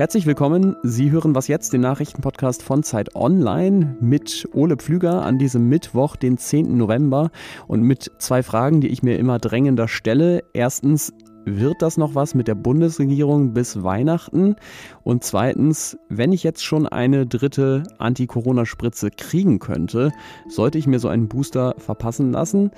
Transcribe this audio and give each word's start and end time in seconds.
Herzlich 0.00 0.24
willkommen. 0.24 0.76
Sie 0.82 1.10
hören 1.10 1.34
was 1.34 1.46
jetzt, 1.46 1.74
den 1.74 1.82
Nachrichtenpodcast 1.82 2.62
von 2.62 2.82
Zeit 2.82 3.14
Online 3.14 3.98
mit 4.00 4.48
Ole 4.54 4.78
Pflüger 4.78 5.20
an 5.20 5.36
diesem 5.36 5.68
Mittwoch, 5.68 6.16
den 6.16 6.38
10. 6.38 6.74
November 6.74 7.30
und 7.66 7.82
mit 7.82 8.10
zwei 8.16 8.42
Fragen, 8.42 8.80
die 8.80 8.88
ich 8.88 9.02
mir 9.02 9.18
immer 9.18 9.38
drängender 9.38 9.88
stelle. 9.88 10.42
Erstens, 10.54 11.12
wird 11.44 11.82
das 11.82 11.98
noch 11.98 12.14
was 12.14 12.34
mit 12.34 12.48
der 12.48 12.54
Bundesregierung 12.54 13.52
bis 13.52 13.82
Weihnachten? 13.82 14.56
Und 15.02 15.22
zweitens, 15.22 15.98
wenn 16.08 16.32
ich 16.32 16.44
jetzt 16.44 16.64
schon 16.64 16.86
eine 16.86 17.26
dritte 17.26 17.82
Anti-Corona-Spritze 17.98 19.10
kriegen 19.10 19.58
könnte, 19.58 20.12
sollte 20.48 20.78
ich 20.78 20.86
mir 20.86 20.98
so 20.98 21.08
einen 21.08 21.28
Booster 21.28 21.74
verpassen 21.76 22.32
lassen? 22.32 22.70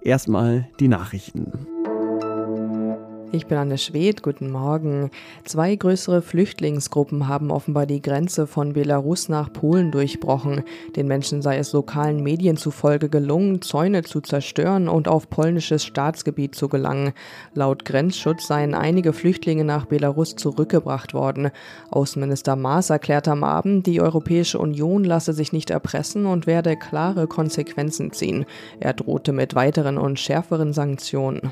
Erstmal 0.00 0.68
die 0.78 0.86
Nachrichten. 0.86 1.50
Ich 3.30 3.46
bin 3.46 3.58
Anne 3.58 3.76
Schwed, 3.76 4.22
guten 4.22 4.50
Morgen. 4.50 5.10
Zwei 5.44 5.76
größere 5.76 6.22
Flüchtlingsgruppen 6.22 7.28
haben 7.28 7.50
offenbar 7.50 7.84
die 7.84 8.00
Grenze 8.00 8.46
von 8.46 8.72
Belarus 8.72 9.28
nach 9.28 9.52
Polen 9.52 9.92
durchbrochen. 9.92 10.62
Den 10.96 11.08
Menschen 11.08 11.42
sei 11.42 11.58
es 11.58 11.74
lokalen 11.74 12.22
Medien 12.22 12.56
zufolge 12.56 13.10
gelungen, 13.10 13.60
Zäune 13.60 14.02
zu 14.02 14.22
zerstören 14.22 14.88
und 14.88 15.08
auf 15.08 15.28
polnisches 15.28 15.84
Staatsgebiet 15.84 16.54
zu 16.54 16.70
gelangen. 16.70 17.12
Laut 17.52 17.84
Grenzschutz 17.84 18.46
seien 18.46 18.74
einige 18.74 19.12
Flüchtlinge 19.12 19.64
nach 19.64 19.84
Belarus 19.84 20.34
zurückgebracht 20.34 21.12
worden. 21.12 21.50
Außenminister 21.90 22.56
Maas 22.56 22.88
erklärte 22.88 23.32
am 23.32 23.44
Abend, 23.44 23.86
die 23.86 24.00
Europäische 24.00 24.58
Union 24.58 25.04
lasse 25.04 25.34
sich 25.34 25.52
nicht 25.52 25.68
erpressen 25.68 26.24
und 26.24 26.46
werde 26.46 26.78
klare 26.78 27.26
Konsequenzen 27.26 28.10
ziehen. 28.10 28.46
Er 28.80 28.94
drohte 28.94 29.34
mit 29.34 29.54
weiteren 29.54 29.98
und 29.98 30.18
schärferen 30.18 30.72
Sanktionen. 30.72 31.50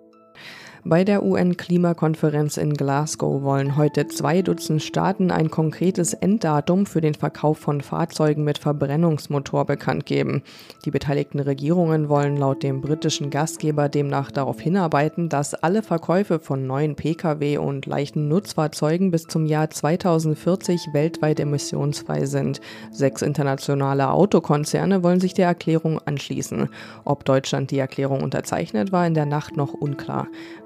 Bei 0.88 1.02
der 1.02 1.24
UN-Klimakonferenz 1.24 2.58
in 2.58 2.74
Glasgow 2.74 3.42
wollen 3.42 3.74
heute 3.74 4.06
zwei 4.06 4.40
Dutzend 4.40 4.84
Staaten 4.84 5.32
ein 5.32 5.50
konkretes 5.50 6.14
Enddatum 6.14 6.86
für 6.86 7.00
den 7.00 7.14
Verkauf 7.14 7.58
von 7.58 7.80
Fahrzeugen 7.80 8.44
mit 8.44 8.58
Verbrennungsmotor 8.58 9.64
bekannt 9.64 10.06
geben. 10.06 10.44
Die 10.84 10.92
beteiligten 10.92 11.40
Regierungen 11.40 12.08
wollen 12.08 12.36
laut 12.36 12.62
dem 12.62 12.82
britischen 12.82 13.30
Gastgeber 13.30 13.88
demnach 13.88 14.30
darauf 14.30 14.60
hinarbeiten, 14.60 15.28
dass 15.28 15.54
alle 15.54 15.82
Verkäufe 15.82 16.38
von 16.38 16.68
neuen 16.68 16.94
Pkw 16.94 17.58
und 17.58 17.86
leichten 17.86 18.28
Nutzfahrzeugen 18.28 19.10
bis 19.10 19.24
zum 19.24 19.44
Jahr 19.44 19.68
2040 19.68 20.90
weltweit 20.92 21.40
emissionsfrei 21.40 22.26
sind. 22.26 22.60
Sechs 22.92 23.22
internationale 23.22 24.10
Autokonzerne 24.10 25.02
wollen 25.02 25.18
sich 25.18 25.34
der 25.34 25.48
Erklärung 25.48 25.98
anschließen. 26.04 26.68
Ob 27.04 27.24
Deutschland 27.24 27.72
die 27.72 27.80
Erklärung 27.80 28.22
unterzeichnet, 28.22 28.92
war 28.92 29.04
in 29.04 29.14
der 29.14 29.26
Nacht 29.26 29.56
noch 29.56 29.74
unklar. 29.74 30.28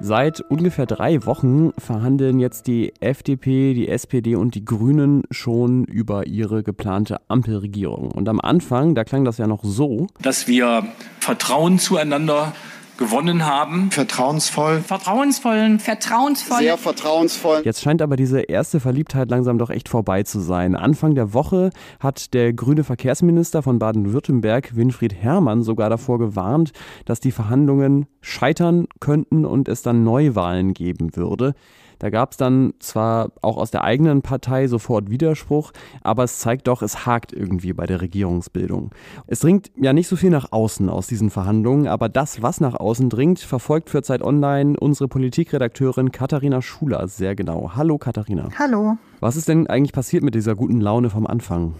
Seit 0.00 0.40
ungefähr 0.40 0.86
drei 0.86 1.26
Wochen 1.26 1.72
verhandeln 1.76 2.38
jetzt 2.38 2.68
die 2.68 2.92
FDP, 3.00 3.74
die 3.74 3.88
SPD 3.88 4.36
und 4.36 4.54
die 4.54 4.64
Grünen 4.64 5.24
schon 5.32 5.84
über 5.84 6.28
ihre 6.28 6.62
geplante 6.62 7.20
Ampelregierung. 7.26 8.12
Und 8.12 8.28
am 8.28 8.40
Anfang, 8.40 8.94
da 8.94 9.02
klang 9.02 9.24
das 9.24 9.38
ja 9.38 9.48
noch 9.48 9.64
so, 9.64 10.06
dass 10.22 10.46
wir 10.46 10.84
Vertrauen 11.18 11.80
zueinander 11.80 12.52
gewonnen 12.98 13.46
haben. 13.46 13.90
Vertrauensvoll. 13.90 14.80
Vertrauensvollen. 14.80 15.78
Vertrauensvoll. 15.78 16.58
Sehr 16.58 16.76
vertrauensvoll. 16.76 17.62
Jetzt 17.64 17.80
scheint 17.80 18.02
aber 18.02 18.16
diese 18.16 18.40
erste 18.40 18.80
Verliebtheit 18.80 19.30
langsam 19.30 19.56
doch 19.56 19.70
echt 19.70 19.88
vorbei 19.88 20.24
zu 20.24 20.40
sein. 20.40 20.74
Anfang 20.74 21.14
der 21.14 21.32
Woche 21.32 21.70
hat 22.00 22.34
der 22.34 22.52
grüne 22.52 22.84
Verkehrsminister 22.84 23.62
von 23.62 23.78
Baden-Württemberg, 23.78 24.76
Winfried 24.76 25.14
Herrmann, 25.14 25.62
sogar 25.62 25.88
davor 25.88 26.18
gewarnt, 26.18 26.72
dass 27.06 27.20
die 27.20 27.32
Verhandlungen 27.32 28.06
scheitern 28.20 28.86
könnten 29.00 29.46
und 29.46 29.68
es 29.68 29.82
dann 29.82 30.04
Neuwahlen 30.04 30.74
geben 30.74 31.16
würde. 31.16 31.54
Da 31.98 32.10
gab 32.10 32.32
es 32.32 32.36
dann 32.36 32.74
zwar 32.78 33.32
auch 33.42 33.56
aus 33.56 33.70
der 33.70 33.84
eigenen 33.84 34.22
Partei 34.22 34.68
sofort 34.68 35.10
Widerspruch, 35.10 35.72
aber 36.02 36.24
es 36.24 36.38
zeigt 36.38 36.68
doch, 36.68 36.82
es 36.82 37.06
hakt 37.06 37.32
irgendwie 37.32 37.72
bei 37.72 37.86
der 37.86 38.00
Regierungsbildung. 38.00 38.90
Es 39.26 39.40
dringt 39.40 39.70
ja 39.76 39.92
nicht 39.92 40.08
so 40.08 40.16
viel 40.16 40.30
nach 40.30 40.52
außen 40.52 40.88
aus 40.88 41.06
diesen 41.06 41.30
Verhandlungen, 41.30 41.88
aber 41.88 42.08
das, 42.08 42.42
was 42.42 42.60
nach 42.60 42.74
außen 42.74 43.10
dringt, 43.10 43.40
verfolgt 43.40 43.90
für 43.90 44.02
Zeit 44.02 44.22
Online 44.22 44.78
unsere 44.78 45.08
Politikredakteurin 45.08 46.12
Katharina 46.12 46.62
Schuler 46.62 47.08
sehr 47.08 47.34
genau. 47.34 47.72
Hallo 47.74 47.98
Katharina. 47.98 48.48
Hallo. 48.58 48.96
Was 49.20 49.36
ist 49.36 49.48
denn 49.48 49.66
eigentlich 49.66 49.92
passiert 49.92 50.22
mit 50.22 50.34
dieser 50.34 50.54
guten 50.54 50.80
Laune 50.80 51.10
vom 51.10 51.26
Anfang? 51.26 51.74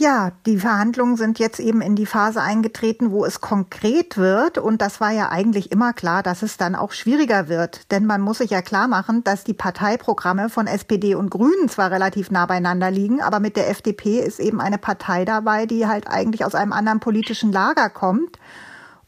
Ja, 0.00 0.30
die 0.46 0.58
Verhandlungen 0.58 1.16
sind 1.16 1.40
jetzt 1.40 1.58
eben 1.58 1.80
in 1.80 1.96
die 1.96 2.06
Phase 2.06 2.40
eingetreten, 2.40 3.10
wo 3.10 3.24
es 3.24 3.40
konkret 3.40 4.16
wird. 4.16 4.56
Und 4.56 4.80
das 4.80 5.00
war 5.00 5.10
ja 5.10 5.30
eigentlich 5.30 5.72
immer 5.72 5.92
klar, 5.92 6.22
dass 6.22 6.42
es 6.42 6.56
dann 6.56 6.76
auch 6.76 6.92
schwieriger 6.92 7.48
wird. 7.48 7.90
Denn 7.90 8.06
man 8.06 8.20
muss 8.20 8.38
sich 8.38 8.50
ja 8.50 8.62
klar 8.62 8.86
machen, 8.86 9.24
dass 9.24 9.42
die 9.42 9.54
Parteiprogramme 9.54 10.50
von 10.50 10.68
SPD 10.68 11.16
und 11.16 11.30
Grünen 11.30 11.68
zwar 11.68 11.90
relativ 11.90 12.30
nah 12.30 12.46
beieinander 12.46 12.92
liegen, 12.92 13.20
aber 13.20 13.40
mit 13.40 13.56
der 13.56 13.70
FDP 13.70 14.20
ist 14.20 14.38
eben 14.38 14.60
eine 14.60 14.78
Partei 14.78 15.24
dabei, 15.24 15.66
die 15.66 15.88
halt 15.88 16.06
eigentlich 16.06 16.44
aus 16.44 16.54
einem 16.54 16.72
anderen 16.72 17.00
politischen 17.00 17.50
Lager 17.50 17.90
kommt. 17.90 18.38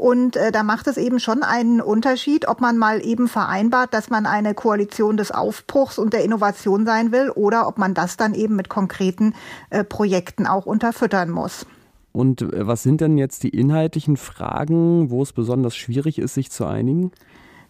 Und 0.01 0.37
äh, 0.37 0.51
da 0.51 0.63
macht 0.63 0.87
es 0.87 0.97
eben 0.97 1.21
schon 1.21 1.43
einen 1.43 1.83
Unterschied, 1.83 2.49
ob 2.49 2.63
man 2.63 2.79
mal 2.79 3.05
eben 3.05 3.29
vereinbart, 3.29 3.93
dass 3.93 4.09
man 4.09 4.25
eine 4.25 4.55
Koalition 4.55 5.19
des 5.19 5.31
Aufbruchs 5.31 5.99
und 5.99 6.15
der 6.15 6.25
Innovation 6.25 6.87
sein 6.87 7.13
will 7.13 7.29
oder 7.29 7.69
ob 7.69 7.77
man 7.77 7.93
das 7.93 8.17
dann 8.17 8.33
eben 8.33 8.57
mit 8.57 8.71
konkreten 8.71 9.35
äh, 9.69 9.85
Projekten 9.85 10.47
auch 10.47 10.65
unterfüttern 10.65 11.29
muss. 11.29 11.67
Und 12.13 12.41
äh, 12.41 12.67
was 12.67 12.83
sind 12.83 13.03
denn 13.03 13.19
jetzt 13.19 13.43
die 13.43 13.51
inhaltlichen 13.51 14.17
Fragen, 14.17 15.11
wo 15.11 15.23
es 15.23 15.35
besonders 15.35 15.77
schwierig 15.77 16.19
ist, 16.19 16.33
sich 16.33 16.51
zu 16.51 16.65
einigen? 16.65 17.13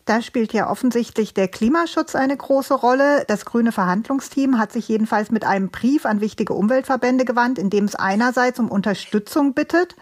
Da 0.04 0.22
spielt 0.22 0.52
ja 0.52 0.70
offensichtlich 0.70 1.34
der 1.34 1.48
Klimaschutz 1.48 2.14
eine 2.14 2.36
große 2.36 2.74
Rolle. 2.74 3.24
Das 3.26 3.44
grüne 3.44 3.72
Verhandlungsteam 3.72 4.56
hat 4.56 4.70
sich 4.70 4.86
jedenfalls 4.86 5.32
mit 5.32 5.44
einem 5.44 5.70
Brief 5.70 6.06
an 6.06 6.20
wichtige 6.20 6.52
Umweltverbände 6.52 7.24
gewandt, 7.24 7.58
in 7.58 7.70
dem 7.70 7.86
es 7.86 7.96
einerseits 7.96 8.60
um 8.60 8.70
Unterstützung 8.70 9.52
bittet 9.52 9.96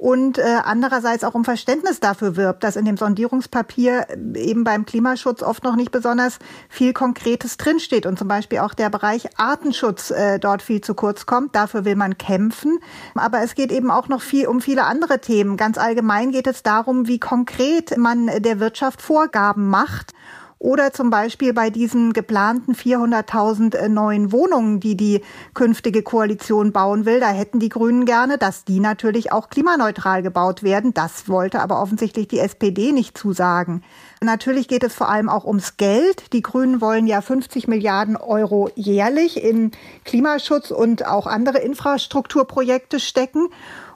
und 0.00 0.38
äh, 0.38 0.56
andererseits 0.64 1.24
auch 1.24 1.34
um 1.34 1.44
Verständnis 1.44 2.00
dafür 2.00 2.34
wirbt, 2.34 2.64
dass 2.64 2.76
in 2.76 2.86
dem 2.86 2.96
Sondierungspapier 2.96 4.06
eben 4.34 4.64
beim 4.64 4.86
Klimaschutz 4.86 5.42
oft 5.42 5.62
noch 5.62 5.76
nicht 5.76 5.90
besonders 5.90 6.38
viel 6.70 6.94
Konkretes 6.94 7.58
drinsteht 7.58 8.06
und 8.06 8.18
zum 8.18 8.26
Beispiel 8.26 8.60
auch 8.60 8.72
der 8.72 8.88
Bereich 8.88 9.28
Artenschutz 9.38 10.10
äh, 10.10 10.38
dort 10.38 10.62
viel 10.62 10.80
zu 10.80 10.94
kurz 10.94 11.26
kommt. 11.26 11.54
Dafür 11.54 11.84
will 11.84 11.96
man 11.96 12.16
kämpfen. 12.16 12.78
Aber 13.14 13.42
es 13.42 13.54
geht 13.54 13.70
eben 13.70 13.90
auch 13.90 14.08
noch 14.08 14.22
viel 14.22 14.46
um 14.46 14.62
viele 14.62 14.84
andere 14.84 15.20
Themen. 15.20 15.58
Ganz 15.58 15.76
allgemein 15.76 16.30
geht 16.30 16.46
es 16.46 16.62
darum, 16.62 17.06
wie 17.06 17.20
konkret 17.20 17.98
man 17.98 18.30
der 18.38 18.58
Wirtschaft 18.58 19.02
Vorgaben 19.02 19.68
macht 19.68 20.14
oder 20.60 20.92
zum 20.92 21.08
Beispiel 21.08 21.54
bei 21.54 21.70
diesen 21.70 22.12
geplanten 22.12 22.74
400.000 22.74 23.74
äh, 23.76 23.88
neuen 23.88 24.30
Wohnungen, 24.30 24.78
die 24.78 24.94
die 24.94 25.22
künftige 25.54 26.02
Koalition 26.02 26.70
bauen 26.70 27.06
will. 27.06 27.18
Da 27.18 27.30
hätten 27.30 27.60
die 27.60 27.70
Grünen 27.70 28.04
gerne, 28.04 28.36
dass 28.36 28.66
die 28.66 28.78
natürlich 28.78 29.32
auch 29.32 29.48
klimaneutral 29.48 30.22
gebaut 30.22 30.62
werden. 30.62 30.92
Das 30.92 31.30
wollte 31.30 31.60
aber 31.60 31.80
offensichtlich 31.80 32.28
die 32.28 32.40
SPD 32.40 32.92
nicht 32.92 33.16
zusagen. 33.16 33.82
Natürlich 34.22 34.68
geht 34.68 34.84
es 34.84 34.94
vor 34.94 35.08
allem 35.08 35.30
auch 35.30 35.46
ums 35.46 35.78
Geld. 35.78 36.34
Die 36.34 36.42
Grünen 36.42 36.82
wollen 36.82 37.06
ja 37.06 37.22
50 37.22 37.66
Milliarden 37.66 38.18
Euro 38.18 38.68
jährlich 38.74 39.42
in 39.42 39.70
Klimaschutz 40.04 40.70
und 40.70 41.06
auch 41.06 41.26
andere 41.26 41.56
Infrastrukturprojekte 41.60 43.00
stecken. 43.00 43.48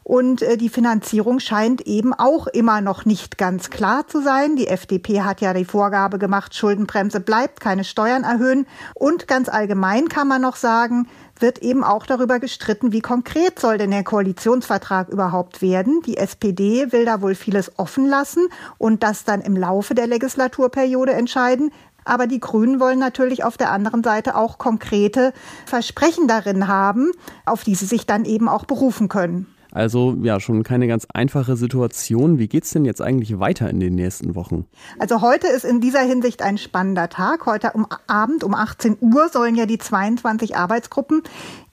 Und 0.05 0.43
äh, 0.43 0.59
die 0.59 0.69
Finanzierung 0.69 1.41
scheint 1.41 1.81
eben 1.81 2.13
auch 2.13 2.47
immer 2.47 2.83
noch 2.83 3.07
nicht 3.07 3.39
ganz 3.39 3.71
klar 3.71 4.07
zu 4.07 4.21
sein. 4.21 4.55
Die 4.55 4.69
FDP 4.69 5.23
hat 5.23 5.41
ja 5.41 5.55
die 5.55 5.65
Vorgabe 5.65 6.19
gemacht, 6.19 6.55
Schuldenbremse 6.55 7.21
bleibt, 7.21 7.61
keine 7.61 7.85
Steuern 7.85 8.23
erhöhen. 8.23 8.67
Und 8.95 9.27
ganz 9.27 9.49
allgemein 9.49 10.11
kann 10.11 10.29
man 10.29 10.43
noch 10.43 10.57
sagen, 10.57 11.09
wird 11.41 11.59
eben 11.61 11.83
auch 11.83 12.05
darüber 12.05 12.39
gestritten, 12.39 12.93
wie 12.93 13.01
konkret 13.01 13.59
soll 13.59 13.79
denn 13.79 13.91
der 13.91 14.05
Koalitionsvertrag 14.05 15.09
überhaupt 15.09 15.63
werden. 15.63 16.03
Die 16.07 16.19
SPD 16.19 16.93
will 16.93 17.07
da 17.07 17.23
wohl 17.23 17.35
vieles 17.35 17.79
offen 17.79 18.07
lassen 18.07 18.49
und 18.77 19.03
das 19.03 19.25
dann 19.25 19.41
im 19.41 19.57
Laufe 19.57 19.95
der 19.95 20.07
Legislaturperiode 20.07 21.15
entscheiden. 21.15 21.73
Aber 22.05 22.27
die 22.27 22.41
Grünen 22.41 22.79
wollen 22.79 22.99
natürlich 22.99 23.43
auf 23.43 23.57
der 23.57 23.73
anderen 23.73 24.05
Seite 24.05 24.37
auch 24.37 24.59
konkrete 24.59 25.33
Versprechen 25.65 26.29
darin 26.29 26.69
haben, 26.69 27.11
auf 27.47 27.65
die 27.65 27.75
sie 27.75 27.87
sich 27.87 28.05
dann 28.05 28.27
eben 28.27 28.51
auch 28.51 28.67
berufen 28.67 29.09
können. 29.09 29.54
Also 29.75 30.17
ja, 30.23 30.39
schon 30.39 30.63
keine 30.63 30.87
ganz 30.87 31.07
einfache 31.13 31.57
Situation. 31.57 32.39
Wie 32.39 32.47
geht 32.47 32.65
es 32.65 32.71
denn 32.71 32.85
jetzt 32.85 33.03
eigentlich 33.03 33.41
weiter 33.41 33.69
in 33.69 33.81
den 33.81 33.97
nächsten 33.97 34.37
Wochen? 34.37 34.67
Also 35.01 35.21
heute 35.21 35.49
ist 35.49 35.65
in 35.65 35.81
dieser 35.81 36.01
Hinsicht 36.01 36.43
ein 36.43 36.59
spannender 36.59 37.09
Tag. 37.09 37.45
Heute 37.45 37.73
um 37.75 37.87
Abend 38.07 38.45
um 38.45 38.55
18 38.55 38.99
Uhr 39.01 39.29
sollen 39.29 39.57
ja 39.57 39.67
die 39.67 39.79
22 39.79 40.57
Arbeitsgruppen 40.57 41.23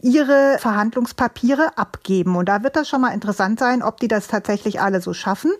ihre 0.01 0.57
Verhandlungspapiere 0.57 1.77
abgeben. 1.77 2.36
Und 2.36 2.50
da 2.50 2.63
wird 2.63 2.75
das 2.75 2.89
schon 2.89 3.01
mal 3.01 3.13
interessant 3.13 3.59
sein, 3.59 3.83
ob 3.83 4.00
die 4.00 4.07
das 4.07 4.27
tatsächlich 4.27 4.81
alle 4.81 5.00
so 5.00 5.13
schaffen. 5.13 5.51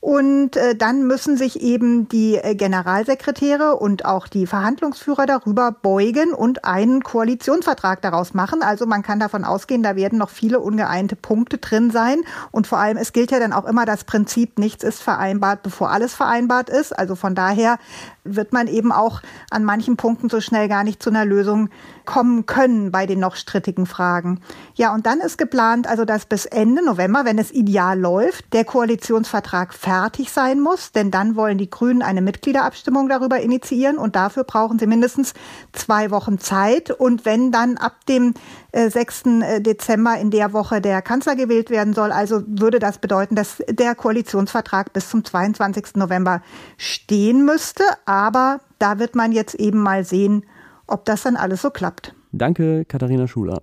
Und 0.00 0.56
äh, 0.56 0.74
dann 0.74 1.06
müssen 1.06 1.36
sich 1.36 1.60
eben 1.60 2.08
die 2.08 2.36
äh, 2.36 2.54
Generalsekretäre 2.54 3.76
und 3.76 4.06
auch 4.06 4.28
die 4.28 4.46
Verhandlungsführer 4.46 5.26
darüber 5.26 5.72
beugen 5.72 6.32
und 6.32 6.64
einen 6.64 7.02
Koalitionsvertrag 7.02 8.00
daraus 8.00 8.32
machen. 8.32 8.62
Also 8.62 8.86
man 8.86 9.02
kann 9.02 9.20
davon 9.20 9.44
ausgehen, 9.44 9.82
da 9.82 9.96
werden 9.96 10.18
noch 10.18 10.30
viele 10.30 10.60
ungeeinte 10.60 11.16
Punkte 11.16 11.58
drin 11.58 11.90
sein. 11.90 12.22
Und 12.50 12.66
vor 12.66 12.78
allem, 12.78 12.96
es 12.96 13.12
gilt 13.12 13.30
ja 13.30 13.38
dann 13.38 13.52
auch 13.52 13.66
immer 13.66 13.84
das 13.84 14.04
Prinzip, 14.04 14.58
nichts 14.58 14.84
ist 14.84 15.02
vereinbart, 15.02 15.62
bevor 15.62 15.90
alles 15.90 16.14
vereinbart 16.14 16.70
ist. 16.70 16.98
Also 16.98 17.14
von 17.14 17.34
daher 17.34 17.78
wird 18.24 18.54
man 18.54 18.68
eben 18.68 18.92
auch 18.92 19.20
an 19.50 19.64
manchen 19.64 19.98
Punkten 19.98 20.30
so 20.30 20.40
schnell 20.40 20.68
gar 20.68 20.82
nicht 20.82 21.02
zu 21.02 21.10
einer 21.10 21.26
Lösung 21.26 21.68
kommen 22.10 22.44
können 22.44 22.90
bei 22.90 23.06
den 23.06 23.20
noch 23.20 23.36
strittigen 23.36 23.86
Fragen. 23.86 24.40
Ja, 24.74 24.92
und 24.92 25.06
dann 25.06 25.20
ist 25.20 25.38
geplant, 25.38 25.86
also 25.86 26.04
dass 26.04 26.26
bis 26.26 26.44
Ende 26.44 26.84
November, 26.84 27.24
wenn 27.24 27.38
es 27.38 27.52
ideal 27.52 27.96
läuft, 27.96 28.52
der 28.52 28.64
Koalitionsvertrag 28.64 29.72
fertig 29.72 30.32
sein 30.32 30.58
muss, 30.58 30.90
denn 30.90 31.12
dann 31.12 31.36
wollen 31.36 31.56
die 31.56 31.70
Grünen 31.70 32.02
eine 32.02 32.20
Mitgliederabstimmung 32.20 33.08
darüber 33.08 33.38
initiieren 33.38 33.96
und 33.96 34.16
dafür 34.16 34.42
brauchen 34.42 34.80
sie 34.80 34.88
mindestens 34.88 35.34
zwei 35.72 36.10
Wochen 36.10 36.40
Zeit. 36.40 36.90
Und 36.90 37.24
wenn 37.24 37.52
dann 37.52 37.76
ab 37.76 38.04
dem 38.08 38.34
6. 38.74 39.22
Äh, 39.26 39.56
äh, 39.58 39.60
Dezember 39.60 40.18
in 40.18 40.32
der 40.32 40.52
Woche 40.52 40.80
der 40.80 41.02
Kanzler 41.02 41.36
gewählt 41.36 41.70
werden 41.70 41.94
soll, 41.94 42.10
also 42.10 42.42
würde 42.44 42.80
das 42.80 42.98
bedeuten, 42.98 43.36
dass 43.36 43.62
der 43.68 43.94
Koalitionsvertrag 43.94 44.92
bis 44.92 45.10
zum 45.10 45.24
22. 45.24 45.94
November 45.94 46.42
stehen 46.76 47.44
müsste. 47.44 47.84
Aber 48.04 48.58
da 48.80 48.98
wird 48.98 49.14
man 49.14 49.30
jetzt 49.30 49.54
eben 49.54 49.78
mal 49.78 50.04
sehen, 50.04 50.44
ob 50.90 51.04
das 51.04 51.22
dann 51.22 51.36
alles 51.36 51.62
so 51.62 51.70
klappt. 51.70 52.14
Danke, 52.32 52.84
Katharina 52.84 53.26
Schuler. 53.26 53.60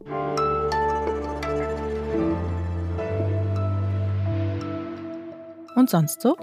Und 5.75 5.89
sonst 5.89 6.21
so? 6.21 6.35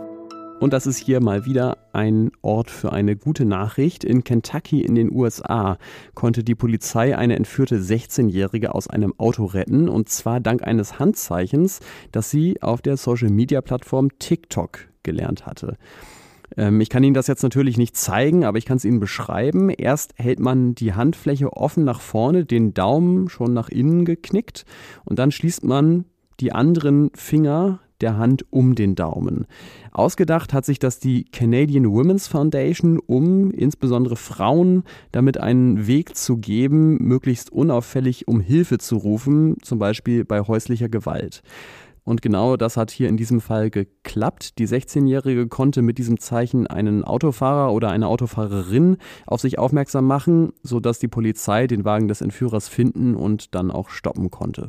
Und 0.60 0.72
das 0.72 0.86
ist 0.86 0.98
hier 0.98 1.20
mal 1.20 1.44
wieder 1.44 1.76
ein 1.92 2.30
Ort 2.40 2.70
für 2.70 2.92
eine 2.92 3.16
gute 3.16 3.44
Nachricht. 3.44 4.04
In 4.04 4.22
Kentucky 4.22 4.80
in 4.80 4.94
den 4.94 5.12
USA 5.12 5.76
konnte 6.14 6.44
die 6.44 6.54
Polizei 6.54 7.18
eine 7.18 7.36
entführte 7.36 7.78
16-Jährige 7.78 8.74
aus 8.74 8.88
einem 8.88 9.12
Auto 9.18 9.44
retten. 9.44 9.88
Und 9.88 10.08
zwar 10.08 10.40
dank 10.40 10.62
eines 10.62 10.98
Handzeichens, 11.00 11.80
das 12.12 12.30
sie 12.30 12.62
auf 12.62 12.80
der 12.80 12.96
Social-Media-Plattform 12.96 14.10
TikTok 14.18 14.78
gelernt 15.02 15.44
hatte. 15.44 15.76
Ähm, 16.56 16.80
ich 16.80 16.88
kann 16.88 17.04
Ihnen 17.04 17.14
das 17.14 17.26
jetzt 17.26 17.42
natürlich 17.42 17.76
nicht 17.76 17.96
zeigen, 17.96 18.44
aber 18.44 18.58
ich 18.58 18.64
kann 18.64 18.76
es 18.76 18.84
Ihnen 18.84 19.00
beschreiben. 19.00 19.70
Erst 19.70 20.14
hält 20.16 20.40
man 20.40 20.74
die 20.74 20.94
Handfläche 20.94 21.52
offen 21.52 21.84
nach 21.84 22.00
vorne, 22.00 22.44
den 22.44 22.74
Daumen 22.74 23.28
schon 23.28 23.52
nach 23.52 23.68
innen 23.68 24.04
geknickt 24.04 24.64
und 25.04 25.18
dann 25.18 25.30
schließt 25.30 25.64
man 25.64 26.04
die 26.40 26.52
anderen 26.52 27.10
Finger 27.14 27.80
der 28.00 28.18
Hand 28.18 28.44
um 28.50 28.74
den 28.74 28.96
Daumen. 28.96 29.46
Ausgedacht 29.92 30.52
hat 30.52 30.64
sich 30.64 30.78
das 30.78 30.98
die 30.98 31.24
Canadian 31.24 31.86
Women's 31.86 32.26
Foundation, 32.26 32.98
um 32.98 33.50
insbesondere 33.50 34.16
Frauen 34.16 34.82
damit 35.12 35.38
einen 35.38 35.86
Weg 35.86 36.16
zu 36.16 36.36
geben, 36.36 36.98
möglichst 36.98 37.50
unauffällig 37.50 38.26
um 38.26 38.40
Hilfe 38.40 38.78
zu 38.78 38.96
rufen, 38.96 39.56
zum 39.62 39.78
Beispiel 39.78 40.24
bei 40.24 40.40
häuslicher 40.40 40.88
Gewalt. 40.88 41.42
Und 42.04 42.20
genau 42.20 42.56
das 42.56 42.76
hat 42.76 42.90
hier 42.90 43.08
in 43.08 43.16
diesem 43.16 43.40
Fall 43.40 43.70
geklappt. 43.70 44.58
Die 44.58 44.68
16-Jährige 44.68 45.48
konnte 45.48 45.80
mit 45.80 45.96
diesem 45.96 46.20
Zeichen 46.20 46.66
einen 46.66 47.02
Autofahrer 47.02 47.72
oder 47.72 47.90
eine 47.90 48.08
Autofahrerin 48.08 48.98
auf 49.26 49.40
sich 49.40 49.58
aufmerksam 49.58 50.06
machen, 50.06 50.52
sodass 50.62 50.98
die 50.98 51.08
Polizei 51.08 51.66
den 51.66 51.84
Wagen 51.84 52.08
des 52.08 52.20
Entführers 52.20 52.68
finden 52.68 53.14
und 53.14 53.54
dann 53.54 53.70
auch 53.70 53.88
stoppen 53.88 54.30
konnte. 54.30 54.68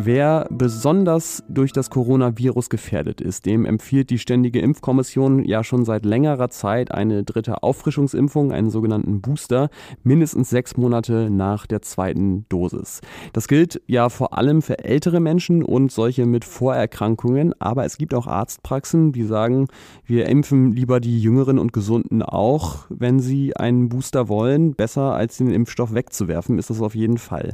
Wer 0.00 0.46
besonders 0.48 1.42
durch 1.48 1.72
das 1.72 1.90
Coronavirus 1.90 2.70
gefährdet 2.70 3.20
ist, 3.20 3.46
dem 3.46 3.64
empfiehlt 3.64 4.10
die 4.10 4.20
Ständige 4.20 4.60
Impfkommission 4.60 5.44
ja 5.44 5.64
schon 5.64 5.84
seit 5.84 6.04
längerer 6.04 6.50
Zeit 6.50 6.92
eine 6.92 7.24
dritte 7.24 7.64
Auffrischungsimpfung, 7.64 8.52
einen 8.52 8.70
sogenannten 8.70 9.20
Booster, 9.20 9.70
mindestens 10.04 10.50
sechs 10.50 10.76
Monate 10.76 11.30
nach 11.30 11.66
der 11.66 11.82
zweiten 11.82 12.46
Dosis. 12.48 13.00
Das 13.32 13.48
gilt 13.48 13.82
ja 13.88 14.08
vor 14.08 14.38
allem 14.38 14.62
für 14.62 14.78
ältere 14.84 15.18
Menschen 15.18 15.64
und 15.64 15.90
solche 15.90 16.26
mit 16.26 16.44
Vorerkrankungen, 16.44 17.52
aber 17.58 17.84
es 17.84 17.98
gibt 17.98 18.14
auch 18.14 18.28
Arztpraxen, 18.28 19.10
die 19.10 19.24
sagen, 19.24 19.66
wir 20.04 20.26
impfen 20.28 20.74
lieber 20.74 21.00
die 21.00 21.20
Jüngeren 21.20 21.58
und 21.58 21.72
Gesunden 21.72 22.22
auch, 22.22 22.86
wenn 22.88 23.18
sie 23.18 23.56
einen 23.56 23.88
Booster 23.88 24.28
wollen. 24.28 24.74
Besser 24.74 25.14
als 25.14 25.38
den 25.38 25.50
Impfstoff 25.50 25.92
wegzuwerfen, 25.92 26.56
ist 26.56 26.70
das 26.70 26.80
auf 26.80 26.94
jeden 26.94 27.18
Fall. 27.18 27.52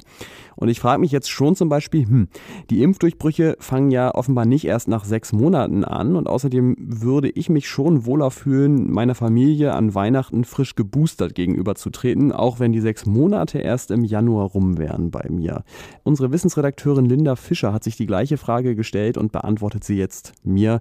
Und 0.57 0.69
ich 0.69 0.79
frage 0.79 1.01
mich 1.01 1.11
jetzt 1.11 1.31
schon 1.31 1.57
zum 1.57 1.71
Beispiel, 1.71 2.07
hm, 2.07 2.29
die 2.71 2.83
Impfdurchbrüche 2.83 3.57
fangen 3.61 3.91
ja 3.91 4.15
offenbar 4.15 4.45
nicht 4.45 4.67
erst 4.67 4.89
nach 4.89 5.05
sechs 5.05 5.33
Monaten 5.33 5.85
an 5.85 6.17
und 6.17 6.29
außerdem 6.29 6.77
würde 6.79 7.29
ich 7.29 7.49
mich 7.49 7.69
schon 7.69 8.07
wohler 8.07 8.31
fühlen, 8.31 8.91
meiner 8.91 9.15
Familie 9.15 9.75
an 9.75 9.95
Weihnachten 9.95 10.45
frisch 10.45 10.75
geboostert 10.75 11.35
gegenüberzutreten, 11.35 12.33
auch 12.33 12.61
wenn 12.61 12.73
die 12.73 12.81
sechs 12.81 13.07
Monate 13.07 13.59
erst 13.59 13.91
im 13.91 14.05
Januar 14.05 14.49
rum 14.49 14.79
wären 14.79 15.11
bei 15.11 15.29
mir. 15.31 15.65
Unsere 16.03 16.33
Wissensredakteurin 16.33 17.07
Linda 17.07 17.37
Fischer 17.37 17.73
hat 17.73 17.85
sich 17.85 17.97
die 17.97 18.07
gleiche 18.07 18.37
Frage 18.37 18.75
gestellt 18.75 19.19
und 19.19 19.33
beantwortet 19.33 19.85
sie 19.85 19.97
jetzt 19.97 20.33
mir. 20.43 20.81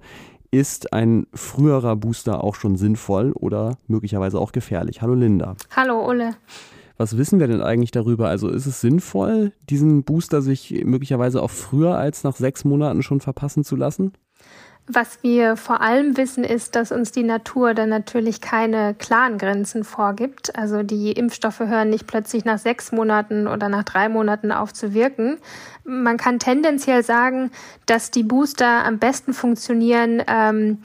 Ist 0.52 0.94
ein 0.94 1.26
früherer 1.34 1.96
Booster 1.96 2.44
auch 2.44 2.54
schon 2.54 2.78
sinnvoll 2.78 3.32
oder 3.32 3.78
möglicherweise 3.88 4.40
auch 4.40 4.52
gefährlich? 4.52 5.02
Hallo 5.02 5.16
Linda. 5.16 5.56
Hallo 5.76 6.08
Ulle. 6.08 6.36
Was 6.98 7.18
wissen 7.18 7.40
wir 7.40 7.48
denn 7.48 7.62
eigentlich 7.62 7.92
darüber? 7.92 8.30
Also 8.30 8.50
ist 8.50 8.66
es 8.66 8.82
sinnvoll, 8.82 9.52
diesen 9.70 10.04
Booster 10.04 10.42
sich 10.42 10.84
möglicherweise 10.86 11.42
auch 11.42 11.52
früher 11.52 11.98
als 11.98 12.24
nach 12.24 12.36
sechs 12.36 12.66
Monaten 12.66 13.02
schon 13.02 13.20
verpassen 13.20 13.64
zu 13.64 13.76
lassen? 13.76 14.14
Was 14.86 15.24
wir 15.24 15.56
vor 15.56 15.80
allem 15.80 16.18
wissen, 16.18 16.44
ist, 16.44 16.76
dass 16.76 16.92
uns 16.92 17.14
die 17.14 17.24
Natur 17.24 17.74
dann 17.74 17.88
natürlich 17.88 18.42
keine 18.42 18.94
klaren 18.94 19.38
Grenzen 19.38 19.86
vorgibt. 19.86 20.58
Also 20.58 20.84
die 20.84 21.14
Impfstoffe 21.14 21.62
hören 21.62 21.90
nicht 21.90 22.06
plötzlich 22.06 22.44
nach 22.44 22.60
sechs 22.60 22.92
Monaten 22.92 23.48
oder 23.48 23.70
nach 23.70 23.84
drei 23.84 24.10
Monaten 24.10 24.52
auf 24.52 24.74
zu 24.74 24.94
wirken. 24.94 25.38
Man 25.86 26.18
kann 26.18 26.38
tendenziell 26.38 27.02
sagen, 27.02 27.50
dass 27.86 28.12
die 28.12 28.24
Booster 28.24 28.84
am 28.84 29.00
besten 29.00 29.34
funktionieren, 29.34 30.22
ähm, 30.28 30.80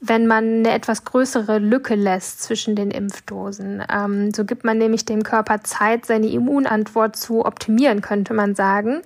wenn 0.00 0.26
man 0.26 0.58
eine 0.58 0.72
etwas 0.72 1.04
größere 1.04 1.58
Lücke 1.58 1.94
lässt 1.94 2.42
zwischen 2.42 2.76
den 2.76 2.90
Impfdosen. 2.90 3.82
Ähm, 3.90 4.32
so 4.34 4.44
gibt 4.44 4.64
man 4.64 4.78
nämlich 4.78 5.04
dem 5.04 5.22
Körper 5.22 5.62
Zeit, 5.62 6.06
seine 6.06 6.28
Immunantwort 6.28 7.16
zu 7.16 7.44
optimieren, 7.44 8.02
könnte 8.02 8.34
man 8.34 8.54
sagen. 8.54 9.02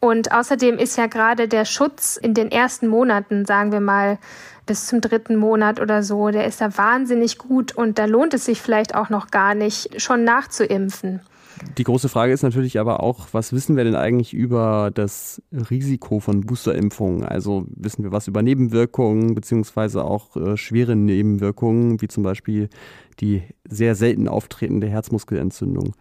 Und 0.00 0.32
außerdem 0.32 0.78
ist 0.78 0.96
ja 0.96 1.06
gerade 1.06 1.46
der 1.46 1.64
Schutz 1.64 2.16
in 2.16 2.34
den 2.34 2.50
ersten 2.50 2.88
Monaten, 2.88 3.44
sagen 3.44 3.70
wir 3.70 3.80
mal, 3.80 4.18
bis 4.66 4.86
zum 4.86 5.00
dritten 5.00 5.36
Monat 5.36 5.80
oder 5.80 6.02
so, 6.02 6.30
der 6.30 6.46
ist 6.46 6.60
da 6.60 6.76
wahnsinnig 6.76 7.38
gut 7.38 7.72
und 7.72 7.98
da 7.98 8.06
lohnt 8.06 8.34
es 8.34 8.44
sich 8.44 8.60
vielleicht 8.60 8.94
auch 8.94 9.10
noch 9.10 9.30
gar 9.30 9.54
nicht, 9.54 10.00
schon 10.00 10.24
nachzuimpfen. 10.24 11.20
Die 11.78 11.84
große 11.84 12.08
Frage 12.08 12.32
ist 12.32 12.42
natürlich 12.42 12.78
aber 12.78 13.02
auch, 13.02 13.28
was 13.32 13.52
wissen 13.52 13.76
wir 13.76 13.84
denn 13.84 13.94
eigentlich 13.94 14.34
über 14.34 14.90
das 14.92 15.42
Risiko 15.52 16.20
von 16.20 16.42
Boosterimpfungen? 16.42 17.24
Also 17.24 17.66
wissen 17.68 18.04
wir 18.04 18.12
was 18.12 18.28
über 18.28 18.42
Nebenwirkungen 18.42 19.34
beziehungsweise 19.34 20.04
auch 20.04 20.36
äh, 20.36 20.56
schwere 20.56 20.96
Nebenwirkungen, 20.96 22.00
wie 22.00 22.08
zum 22.08 22.22
Beispiel 22.22 22.68
die 23.20 23.42
sehr 23.68 23.94
selten 23.94 24.28
auftretende 24.28 24.88
Herzmuskelentzündung? 24.88 25.94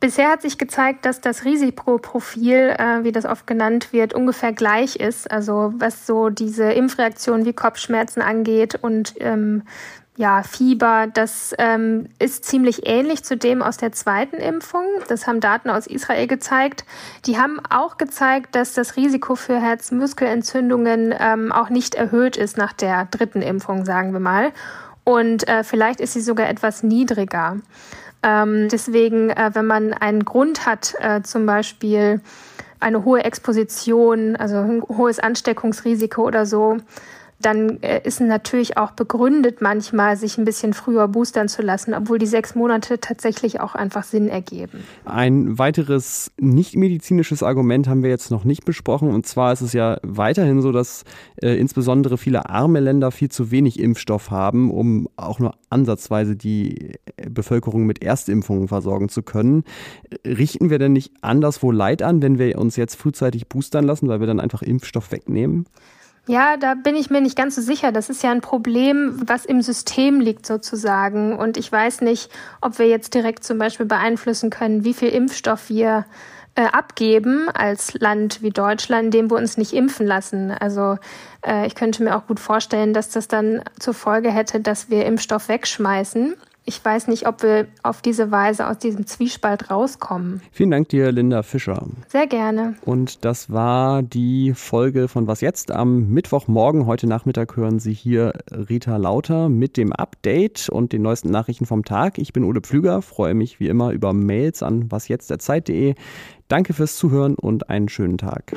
Bisher 0.00 0.30
hat 0.30 0.42
sich 0.42 0.58
gezeigt, 0.58 1.04
dass 1.04 1.20
das 1.20 1.44
Risikoprofil, 1.44 2.76
äh, 2.78 3.02
wie 3.02 3.10
das 3.10 3.24
oft 3.24 3.48
genannt 3.48 3.92
wird, 3.92 4.14
ungefähr 4.14 4.52
gleich 4.52 4.94
ist. 4.94 5.28
Also 5.28 5.72
was 5.76 6.06
so 6.06 6.28
diese 6.28 6.70
Impfreaktionen 6.70 7.44
wie 7.44 7.52
Kopfschmerzen 7.52 8.22
angeht 8.22 8.76
und 8.80 9.14
ähm, 9.18 9.64
ja, 10.18 10.42
Fieber, 10.42 11.06
das 11.06 11.54
ähm, 11.58 12.08
ist 12.18 12.44
ziemlich 12.44 12.88
ähnlich 12.88 13.22
zu 13.22 13.36
dem 13.36 13.62
aus 13.62 13.76
der 13.76 13.92
zweiten 13.92 14.38
Impfung. 14.38 14.82
Das 15.06 15.28
haben 15.28 15.38
Daten 15.38 15.70
aus 15.70 15.86
Israel 15.86 16.26
gezeigt. 16.26 16.84
Die 17.24 17.38
haben 17.38 17.60
auch 17.70 17.98
gezeigt, 17.98 18.56
dass 18.56 18.74
das 18.74 18.96
Risiko 18.96 19.36
für 19.36 19.60
Herzmuskelentzündungen 19.60 21.14
ähm, 21.16 21.52
auch 21.52 21.70
nicht 21.70 21.94
erhöht 21.94 22.36
ist 22.36 22.56
nach 22.56 22.72
der 22.72 23.04
dritten 23.04 23.42
Impfung, 23.42 23.84
sagen 23.84 24.12
wir 24.12 24.18
mal. 24.18 24.50
Und 25.04 25.46
äh, 25.46 25.62
vielleicht 25.62 26.00
ist 26.00 26.14
sie 26.14 26.20
sogar 26.20 26.48
etwas 26.48 26.82
niedriger. 26.82 27.58
Ähm, 28.24 28.68
deswegen, 28.68 29.30
äh, 29.30 29.50
wenn 29.54 29.66
man 29.66 29.92
einen 29.92 30.24
Grund 30.24 30.66
hat, 30.66 30.96
äh, 30.98 31.22
zum 31.22 31.46
Beispiel 31.46 32.20
eine 32.80 33.04
hohe 33.04 33.22
Exposition, 33.22 34.34
also 34.34 34.56
ein 34.56 34.82
hohes 34.82 35.20
Ansteckungsrisiko 35.20 36.24
oder 36.26 36.44
so, 36.44 36.78
dann 37.40 37.80
äh, 37.82 38.00
ist 38.04 38.20
natürlich 38.20 38.76
auch 38.76 38.90
begründet 38.92 39.60
manchmal, 39.60 40.16
sich 40.16 40.38
ein 40.38 40.44
bisschen 40.44 40.72
früher 40.72 41.06
boostern 41.06 41.48
zu 41.48 41.62
lassen, 41.62 41.94
obwohl 41.94 42.18
die 42.18 42.26
sechs 42.26 42.54
Monate 42.54 42.98
tatsächlich 42.98 43.60
auch 43.60 43.74
einfach 43.76 44.02
Sinn 44.02 44.28
ergeben. 44.28 44.82
Ein 45.04 45.58
weiteres 45.58 46.32
nicht 46.36 46.74
medizinisches 46.74 47.42
Argument 47.42 47.86
haben 47.86 48.02
wir 48.02 48.10
jetzt 48.10 48.30
noch 48.30 48.44
nicht 48.44 48.64
besprochen. 48.64 49.10
Und 49.10 49.26
zwar 49.26 49.52
ist 49.52 49.60
es 49.60 49.72
ja 49.72 49.98
weiterhin 50.02 50.62
so, 50.62 50.72
dass 50.72 51.04
äh, 51.40 51.54
insbesondere 51.58 52.18
viele 52.18 52.50
arme 52.50 52.80
Länder 52.80 53.12
viel 53.12 53.28
zu 53.28 53.52
wenig 53.52 53.78
Impfstoff 53.78 54.30
haben, 54.30 54.72
um 54.72 55.08
auch 55.16 55.38
nur 55.38 55.54
ansatzweise 55.70 56.34
die 56.34 56.94
äh, 57.16 57.30
Bevölkerung 57.30 57.86
mit 57.86 58.02
Erstimpfungen 58.02 58.66
versorgen 58.66 59.08
zu 59.08 59.22
können. 59.22 59.62
Richten 60.26 60.70
wir 60.70 60.80
denn 60.80 60.92
nicht 60.92 61.12
anderswo 61.20 61.70
Leid 61.70 62.02
an, 62.02 62.20
wenn 62.20 62.38
wir 62.38 62.58
uns 62.58 62.74
jetzt 62.74 62.96
frühzeitig 62.96 63.48
boostern 63.48 63.84
lassen, 63.84 64.08
weil 64.08 64.18
wir 64.18 64.26
dann 64.26 64.40
einfach 64.40 64.62
Impfstoff 64.62 65.12
wegnehmen? 65.12 65.66
Ja, 66.28 66.58
da 66.58 66.74
bin 66.74 66.94
ich 66.94 67.08
mir 67.08 67.22
nicht 67.22 67.36
ganz 67.36 67.54
so 67.54 67.62
sicher. 67.62 67.90
Das 67.90 68.10
ist 68.10 68.22
ja 68.22 68.30
ein 68.30 68.42
Problem, 68.42 69.18
was 69.26 69.46
im 69.46 69.62
System 69.62 70.20
liegt 70.20 70.44
sozusagen. 70.44 71.34
Und 71.34 71.56
ich 71.56 71.72
weiß 71.72 72.02
nicht, 72.02 72.30
ob 72.60 72.78
wir 72.78 72.86
jetzt 72.86 73.14
direkt 73.14 73.44
zum 73.44 73.56
Beispiel 73.56 73.86
beeinflussen 73.86 74.50
können, 74.50 74.84
wie 74.84 74.92
viel 74.92 75.08
Impfstoff 75.08 75.70
wir 75.70 76.04
äh, 76.54 76.64
abgeben 76.64 77.48
als 77.48 77.94
Land 77.94 78.42
wie 78.42 78.50
Deutschland, 78.50 79.14
dem 79.14 79.30
wir 79.30 79.38
uns 79.38 79.56
nicht 79.56 79.72
impfen 79.72 80.06
lassen. 80.06 80.50
Also 80.50 80.98
äh, 81.46 81.66
ich 81.66 81.74
könnte 81.74 82.02
mir 82.02 82.14
auch 82.14 82.26
gut 82.26 82.40
vorstellen, 82.40 82.92
dass 82.92 83.08
das 83.08 83.28
dann 83.28 83.62
zur 83.78 83.94
Folge 83.94 84.30
hätte, 84.30 84.60
dass 84.60 84.90
wir 84.90 85.06
Impfstoff 85.06 85.48
wegschmeißen 85.48 86.34
ich 86.68 86.84
weiß 86.84 87.08
nicht, 87.08 87.26
ob 87.26 87.42
wir 87.42 87.66
auf 87.82 88.02
diese 88.02 88.30
Weise 88.30 88.68
aus 88.68 88.78
diesem 88.78 89.06
Zwiespalt 89.06 89.70
rauskommen. 89.70 90.42
Vielen 90.52 90.70
Dank 90.70 90.90
dir, 90.90 91.10
Linda 91.10 91.42
Fischer. 91.42 91.86
Sehr 92.08 92.26
gerne. 92.26 92.74
Und 92.84 93.24
das 93.24 93.50
war 93.50 94.02
die 94.02 94.52
Folge 94.54 95.08
von 95.08 95.26
Was 95.26 95.40
jetzt 95.40 95.70
am 95.70 96.10
Mittwochmorgen. 96.10 96.84
Heute 96.84 97.06
Nachmittag 97.06 97.56
hören 97.56 97.78
Sie 97.78 97.94
hier 97.94 98.34
Rita 98.50 98.98
Lauter 98.98 99.48
mit 99.48 99.78
dem 99.78 99.94
Update 99.94 100.68
und 100.68 100.92
den 100.92 101.00
neuesten 101.00 101.30
Nachrichten 101.30 101.64
vom 101.64 101.86
Tag. 101.86 102.18
Ich 102.18 102.34
bin 102.34 102.44
Ole 102.44 102.60
Pflüger, 102.60 103.00
freue 103.00 103.32
mich 103.32 103.60
wie 103.60 103.68
immer 103.68 103.92
über 103.92 104.12
Mails 104.12 104.62
an 104.62 104.92
wasjetztderzeit.de. 104.92 105.94
Danke 106.48 106.74
fürs 106.74 106.96
Zuhören 106.96 107.34
und 107.34 107.70
einen 107.70 107.88
schönen 107.88 108.18
Tag. 108.18 108.52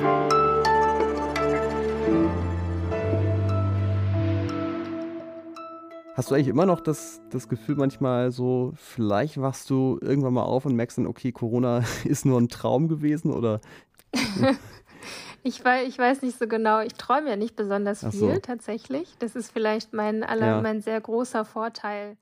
Hast 6.22 6.30
du 6.30 6.36
eigentlich 6.36 6.46
immer 6.46 6.66
noch 6.66 6.78
das, 6.78 7.20
das 7.30 7.48
Gefühl 7.48 7.74
manchmal 7.74 8.30
so, 8.30 8.74
vielleicht 8.76 9.40
wachst 9.40 9.68
du 9.70 9.98
irgendwann 10.00 10.34
mal 10.34 10.44
auf 10.44 10.64
und 10.64 10.76
merkst 10.76 10.98
dann, 10.98 11.08
okay, 11.08 11.32
Corona 11.32 11.82
ist 12.04 12.24
nur 12.24 12.40
ein 12.40 12.48
Traum 12.48 12.86
gewesen 12.86 13.32
oder? 13.32 13.60
ich, 15.42 15.64
weiß, 15.64 15.88
ich 15.88 15.98
weiß 15.98 16.22
nicht 16.22 16.38
so 16.38 16.46
genau. 16.46 16.78
Ich 16.78 16.94
träume 16.94 17.28
ja 17.28 17.34
nicht 17.34 17.56
besonders 17.56 18.02
viel 18.02 18.34
so. 18.34 18.38
tatsächlich. 18.40 19.16
Das 19.18 19.34
ist 19.34 19.50
vielleicht 19.50 19.94
mein, 19.94 20.22
aller, 20.22 20.46
ja. 20.46 20.60
mein 20.60 20.80
sehr 20.80 21.00
großer 21.00 21.44
Vorteil. 21.44 22.16